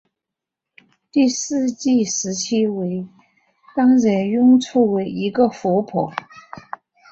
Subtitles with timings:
[1.11, 3.07] 第四纪时期与
[3.75, 6.11] 当惹雍错为一个湖泊。